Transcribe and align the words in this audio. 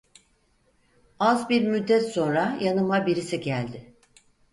Az 1.19 1.49
bir 1.49 1.61
müddet 1.67 2.11
sonra 2.13 2.57
yanıma 2.61 3.05
birisi 3.05 3.39
geldi. 3.39 3.93